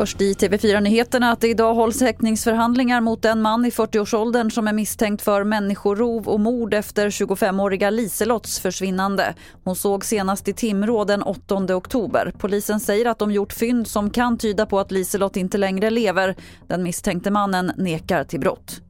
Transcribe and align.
Först 0.00 0.20
i 0.20 0.32
TV4-nyheterna 0.32 1.32
att 1.32 1.40
det 1.40 1.48
idag 1.48 1.74
hålls 1.74 2.00
häktningsförhandlingar 2.00 3.00
mot 3.00 3.24
en 3.24 3.42
man 3.42 3.64
i 3.64 3.70
40-årsåldern 3.70 4.50
som 4.50 4.68
är 4.68 4.72
misstänkt 4.72 5.22
för 5.22 5.44
människorov 5.44 6.28
och 6.28 6.40
mord 6.40 6.74
efter 6.74 7.10
25-åriga 7.10 7.90
Liselotts 7.90 8.60
försvinnande. 8.60 9.34
Hon 9.64 9.76
såg 9.76 10.04
senast 10.04 10.48
i 10.48 10.52
Timrå 10.52 11.04
den 11.04 11.22
8 11.22 11.76
oktober. 11.76 12.32
Polisen 12.38 12.80
säger 12.80 13.06
att 13.06 13.18
de 13.18 13.32
gjort 13.32 13.52
fynd 13.52 13.88
som 13.88 14.10
kan 14.10 14.38
tyda 14.38 14.66
på 14.66 14.80
att 14.80 14.90
Liselott 14.90 15.36
inte 15.36 15.58
längre 15.58 15.90
lever. 15.90 16.36
Den 16.66 16.82
misstänkte 16.82 17.30
mannen 17.30 17.72
nekar 17.76 18.24
till 18.24 18.40
brott. 18.40 18.80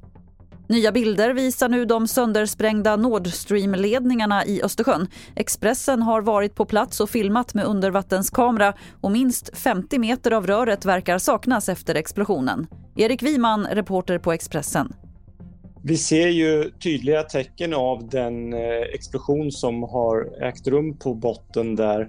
Nya 0.70 0.92
bilder 0.92 1.30
visar 1.30 1.68
nu 1.68 1.84
de 1.84 2.08
söndersprängda 2.08 2.96
Nord 2.96 3.26
Stream-ledningarna 3.26 4.44
i 4.44 4.62
Östersjön. 4.62 5.08
Expressen 5.36 6.02
har 6.02 6.22
varit 6.22 6.54
på 6.54 6.64
plats 6.64 7.00
och 7.00 7.10
filmat 7.10 7.54
med 7.54 7.64
undervattenskamera 7.64 8.74
och 9.00 9.12
minst 9.12 9.58
50 9.58 9.98
meter 9.98 10.30
av 10.30 10.46
röret 10.46 10.84
verkar 10.84 11.18
saknas 11.18 11.68
efter 11.68 11.94
explosionen. 11.94 12.66
Erik 12.96 13.22
Wiman, 13.22 13.66
reporter 13.66 14.18
på 14.18 14.32
Expressen. 14.32 14.92
Vi 15.82 15.96
ser 15.96 16.28
ju 16.28 16.70
tydliga 16.70 17.22
tecken 17.22 17.74
av 17.74 18.08
den 18.08 18.52
eh, 18.52 18.80
explosion 18.94 19.52
som 19.52 19.82
har 19.82 20.42
ägt 20.42 20.66
rum 20.66 20.96
på 20.96 21.14
botten 21.14 21.76
där. 21.76 22.00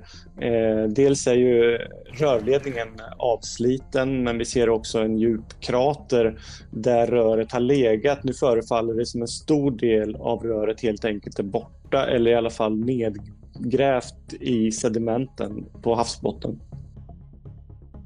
Eh, 0.41 0.83
dels 0.89 1.27
är 1.27 1.33
ju 1.33 1.77
rörledningen 2.13 2.87
avsliten 3.17 4.23
men 4.23 4.37
vi 4.37 4.45
ser 4.45 4.69
också 4.69 4.99
en 4.99 5.17
djup 5.17 5.59
krater 5.59 6.39
där 6.71 7.07
röret 7.07 7.51
har 7.51 7.59
legat. 7.59 8.23
Nu 8.23 8.33
förefaller 8.33 8.93
det 8.93 9.05
som 9.05 9.21
en 9.21 9.27
stor 9.27 9.71
del 9.71 10.15
av 10.15 10.43
röret 10.43 10.81
helt 10.81 11.05
enkelt 11.05 11.39
är 11.39 11.43
borta 11.43 12.05
eller 12.05 12.31
i 12.31 12.35
alla 12.35 12.49
fall 12.49 12.77
nedgrävt 12.77 14.33
i 14.39 14.71
sedimenten 14.71 15.65
på 15.81 15.95
havsbotten. 15.95 16.59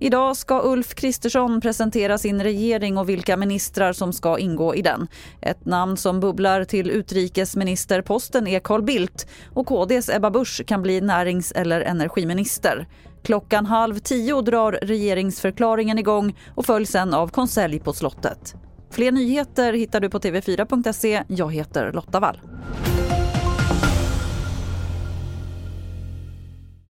Idag 0.05 0.37
ska 0.37 0.61
Ulf 0.63 0.95
Kristersson 0.95 1.61
presentera 1.61 2.17
sin 2.17 2.43
regering 2.43 2.97
och 2.97 3.09
vilka 3.09 3.37
ministrar 3.37 3.93
som 3.93 4.13
ska 4.13 4.39
ingå 4.39 4.75
i 4.75 4.81
den. 4.81 5.07
Ett 5.41 5.65
namn 5.65 5.97
som 5.97 6.19
bubblar 6.19 6.63
till 6.63 6.89
utrikesministerposten 6.89 8.47
är 8.47 8.59
Carl 8.59 8.83
Bildt 8.83 9.27
och 9.53 9.67
KDs 9.67 10.09
Ebba 10.09 10.31
Busch 10.31 10.65
kan 10.65 10.81
bli 10.81 11.01
närings 11.01 11.51
eller 11.51 11.81
energiminister. 11.81 12.87
Klockan 13.23 13.65
halv 13.65 13.99
tio 13.99 14.41
drar 14.41 14.79
regeringsförklaringen 14.81 15.99
igång 15.99 16.37
och 16.55 16.65
följs 16.65 16.89
sen 16.89 17.13
av 17.13 17.27
konselj 17.27 17.79
på 17.79 17.93
slottet. 17.93 18.55
Fler 18.91 19.11
nyheter 19.11 19.73
hittar 19.73 19.99
du 19.99 20.09
på 20.09 20.19
tv4.se. 20.19 21.23
Jag 21.27 21.53
heter 21.53 21.91
Lotta 21.91 22.19
Wall. 22.19 22.39